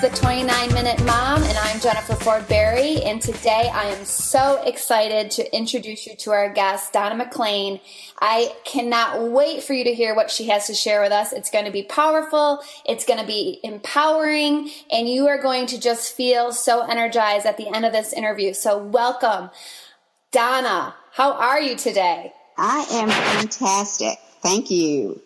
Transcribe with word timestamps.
Ford 0.00 0.14
Mom, 1.04 1.42
and 1.42 1.58
I'm 1.58 1.78
Jennifer 1.78 2.14
Ford 2.14 2.48
Berry 2.48 3.02
and 3.02 3.20
today 3.20 3.70
I 3.70 3.88
am 3.88 4.06
so 4.06 4.62
excited 4.62 5.30
to 5.32 5.54
introduce 5.54 6.06
you 6.06 6.16
to 6.16 6.30
our 6.30 6.48
guest, 6.48 6.94
Donna 6.94 7.22
McLain. 7.22 7.82
I 8.18 8.54
cannot 8.64 9.30
wait 9.30 9.62
for 9.62 9.74
you 9.74 9.84
to 9.84 9.92
hear 9.92 10.14
what 10.14 10.30
she 10.30 10.48
has 10.48 10.66
to 10.68 10.74
share 10.74 11.02
with 11.02 11.12
us. 11.12 11.34
It's 11.34 11.50
going 11.50 11.66
to 11.66 11.70
be 11.70 11.82
powerful, 11.82 12.60
it's 12.86 13.04
going 13.04 13.20
to 13.20 13.26
be 13.26 13.60
empowering, 13.62 14.70
and 14.90 15.06
you 15.06 15.26
are 15.26 15.40
going 15.40 15.66
to 15.66 15.78
just 15.78 16.16
feel 16.16 16.50
so 16.50 16.80
energized 16.80 17.44
at 17.44 17.58
the 17.58 17.68
end 17.68 17.84
of 17.84 17.92
this 17.92 18.14
interview. 18.14 18.54
So, 18.54 18.78
welcome. 18.78 19.50
Donna, 20.32 20.94
how 21.12 21.34
are 21.34 21.60
you 21.60 21.76
today? 21.76 22.32
I 22.56 22.86
am 22.90 23.10
fantastic. 23.10 24.18
Thank 24.40 24.70
you. 24.70 25.20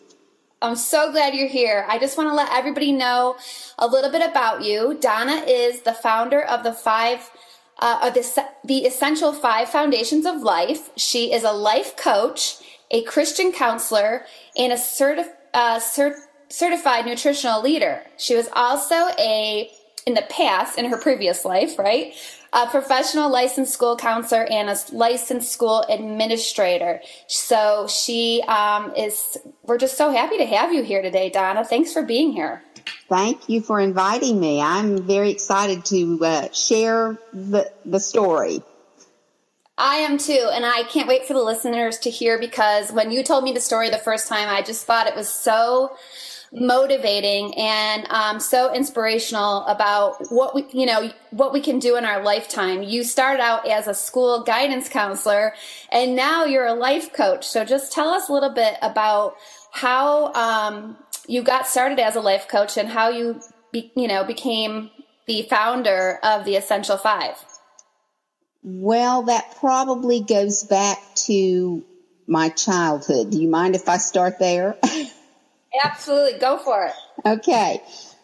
I'm 0.65 0.77
so 0.77 1.13
glad 1.13 1.35
you're 1.35 1.47
here. 1.47 1.85
I 1.91 1.99
just 1.99 2.17
want 2.17 2.31
to 2.31 2.35
let 2.35 2.51
everybody 2.51 2.91
know 2.91 3.37
a 3.79 3.87
little 3.87 4.11
bit 4.11 4.27
about 4.27 4.65
you. 4.65 4.97
Donna 4.99 5.45
is 5.47 5.83
the 5.83 5.93
founder 5.93 6.43
of 6.43 6.65
the 6.65 6.73
five, 6.73 7.31
uh, 7.81 8.09
the, 8.09 8.47
the 8.65 8.79
Essential 8.87 9.35
Five 9.35 9.69
Foundations 9.69 10.25
of 10.25 10.41
Life. 10.41 10.89
She 10.97 11.35
is 11.35 11.45
a 11.45 11.53
life 11.53 11.99
coach, 11.99 12.57
a 12.91 13.03
Christian 13.03 13.53
counselor, 13.53 14.25
and 14.57 14.73
a 14.73 14.77
certi- 14.77 15.29
uh, 15.53 15.81
cert- 15.81 16.25
certified 16.49 17.05
nutritional 17.05 17.63
leader. 17.63 18.03
She 18.17 18.35
was 18.35 18.49
also 18.55 19.09
a, 19.19 19.71
in 20.07 20.15
the 20.15 20.27
past, 20.29 20.79
in 20.79 20.87
her 20.87 20.99
previous 20.99 21.45
life, 21.45 21.79
right? 21.79 22.15
a 22.55 22.69
professional 22.69 23.31
licensed 23.31 23.73
school 23.73 23.97
counselor 23.97 24.45
and 24.45 24.71
a 24.71 24.77
licensed 24.93 25.53
school 25.53 25.85
administrator. 25.89 27.01
So 27.27 27.89
she 27.89 28.43
um, 28.47 28.95
is, 28.97 29.37
we're 29.65 29.79
just 29.79 29.99
so 29.99 30.13
happy 30.13 30.39
to 30.39 30.47
have 30.47 30.73
you 30.73 30.85
here 30.85 31.03
today, 31.03 31.31
Donna. 31.31 31.65
Thanks 31.65 31.93
for 31.93 32.03
being 32.03 32.33
here. 32.33 32.63
Thank 33.09 33.49
you 33.49 33.61
for 33.61 33.81
inviting 33.81 34.39
me. 34.39 34.61
I'm 34.61 35.03
very 35.03 35.31
excited 35.31 35.85
to 35.87 36.25
uh, 36.25 36.53
share 36.53 37.19
the, 37.33 37.73
the 37.85 37.99
story. 37.99 38.63
I 39.77 39.97
am 39.97 40.19
too, 40.19 40.51
and 40.53 40.65
I 40.65 40.85
can't 40.85 41.09
wait 41.09 41.27
for 41.27 41.33
the 41.35 41.43
listeners 41.43 41.99
to 42.01 42.11
hear 42.11 42.39
because 42.39 42.93
when 42.93 43.11
you 43.11 43.25
told 43.25 43.43
me 43.43 43.51
the 43.51 43.61
story 43.61 43.91
the 43.91 43.99
first 43.99 44.29
time, 44.29 44.49
I 44.49 44.63
just 44.63 44.87
thought 44.87 45.09
it 45.09 45.17
was 45.17 45.29
so 45.29 45.97
motivating 46.55 47.53
and 47.59 48.07
um, 48.11 48.39
so 48.39 48.73
inspirational 48.73 49.67
about 49.67 50.17
what 50.31 50.55
we 50.55 50.65
you 50.73 50.87
know 50.87 51.11
what 51.31 51.53
we 51.53 51.61
can 51.61 51.79
do 51.79 51.97
in 51.97 52.05
our 52.05 52.23
lifetime. 52.23 52.83
You 52.83 53.03
started 53.03 53.43
out 53.43 53.69
as 53.69 53.89
a 53.89 53.95
school 53.95 54.45
guidance 54.45 54.89
counselor 54.89 55.55
and 55.91 56.15
now 56.15 56.45
you're 56.45 56.67
a 56.67 56.75
life 56.75 57.13
coach. 57.13 57.47
So 57.47 57.65
just 57.65 57.93
tell 57.93 58.09
us 58.09 58.29
a 58.29 58.33
little 58.33 58.55
bit 58.55 58.77
about 58.83 59.37
how 59.73 60.33
um, 60.35 60.97
you 61.27 61.43
got 61.43 61.67
started 61.67 61.99
as 61.99 62.15
a 62.15 62.21
life 62.21 62.47
coach 62.47 62.77
and 62.77 62.89
how 62.89 63.09
you 63.09 63.41
be, 63.73 63.93
you 63.97 64.07
know 64.07 64.25
became 64.25 64.91
the 65.27 65.43
founder 65.43 66.21
of 66.23 66.45
the 66.45 66.55
essential 66.55 66.97
five. 66.97 67.35
Well 68.63 69.25
that 69.25 69.57
probably 69.59 70.21
goes 70.21 70.63
back 70.63 70.99
to 71.27 71.85
my 72.29 72.49
childhood. 72.51 73.33
Do 73.33 73.43
you 73.43 73.49
mind 73.49 73.75
if 73.75 73.89
i 73.89 73.97
start 73.97 74.39
there 74.39 74.79
Absolutely. 75.83 76.39
Go 76.39 76.59
for 76.59 76.87
it. 76.87 76.95
Okay. 77.27 77.83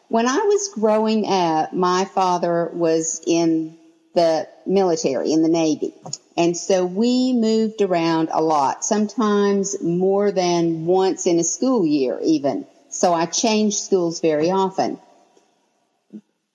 When 0.08 0.26
I 0.26 0.36
was 0.38 0.70
growing 0.74 1.26
up, 1.26 1.72
my 1.72 2.04
father 2.04 2.70
was 2.72 3.22
in 3.26 3.78
the 4.14 4.48
military, 4.66 5.32
in 5.32 5.42
the 5.42 5.48
Navy. 5.48 5.94
And 6.36 6.56
so 6.56 6.84
we 6.84 7.32
moved 7.32 7.80
around 7.80 8.28
a 8.32 8.42
lot, 8.42 8.84
sometimes 8.84 9.80
more 9.82 10.32
than 10.32 10.86
once 10.86 11.26
in 11.26 11.38
a 11.38 11.44
school 11.44 11.86
year 11.86 12.18
even. 12.22 12.66
So 12.88 13.14
I 13.14 13.26
changed 13.26 13.78
schools 13.78 14.20
very 14.20 14.50
often. 14.50 14.98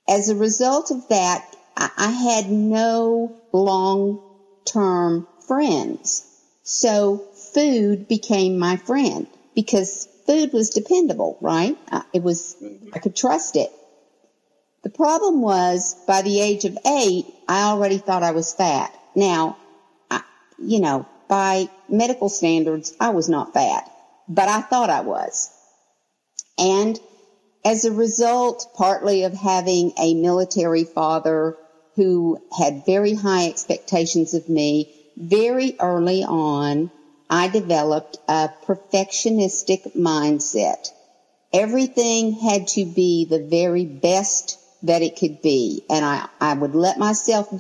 As 0.08 0.30
a 0.30 0.36
result 0.36 0.92
of 0.92 1.08
that, 1.10 1.56
I 1.78 2.12
had 2.12 2.50
no 2.50 3.36
long 3.52 4.22
term 4.66 5.28
friends. 5.48 6.26
So 6.64 7.18
food 7.54 8.08
became 8.08 8.58
my 8.60 8.78
friend 8.78 9.28
because 9.56 10.08
food 10.26 10.54
was 10.54 10.70
dependable, 10.72 11.38
right? 11.42 11.78
Uh, 11.92 12.02
it 12.14 12.24
was, 12.24 12.56
mm-hmm. 12.62 12.90
I 12.94 13.00
could 13.00 13.16
trust 13.16 13.56
it. 13.56 13.72
The 14.84 14.90
problem 14.90 15.42
was 15.42 15.96
by 16.08 16.22
the 16.22 16.42
age 16.42 16.66
of 16.66 16.78
eight, 16.86 17.26
I 17.48 17.64
already 17.64 17.98
thought 17.98 18.24
I 18.24 18.32
was 18.32 18.54
fat. 18.54 18.94
Now, 19.16 19.58
I, 20.12 20.22
you 20.60 20.80
know, 20.80 21.08
by 21.28 21.70
medical 21.90 22.30
standards, 22.30 22.94
I 23.00 23.10
was 23.10 23.28
not 23.28 23.54
fat, 23.54 23.92
but 24.28 24.48
I 24.48 24.62
thought 24.62 24.90
I 24.90 25.02
was. 25.02 25.50
And 26.58 27.00
as 27.64 27.84
a 27.84 27.92
result, 27.92 28.68
partly 28.76 29.24
of 29.24 29.34
having 29.34 29.94
a 29.98 30.14
military 30.14 30.84
father 30.84 31.58
who 31.96 32.40
had 32.56 32.86
very 32.86 33.16
high 33.16 33.48
expectations 33.48 34.34
of 34.34 34.50
me, 34.50 34.94
very 35.18 35.76
early 35.80 36.24
on, 36.24 36.92
I 37.30 37.48
developed 37.48 38.18
a 38.28 38.50
perfectionistic 38.66 39.96
mindset. 39.96 40.92
Everything 41.54 42.34
had 42.34 42.68
to 42.70 42.86
be 42.86 43.26
the 43.26 43.40
very 43.40 43.86
best 43.86 44.60
that 44.84 45.02
it 45.02 45.18
could 45.18 45.42
be. 45.42 45.84
And 45.90 46.06
I, 46.06 46.28
I 46.40 46.54
would 46.54 46.76
let 46.76 47.00
myself 47.00 47.52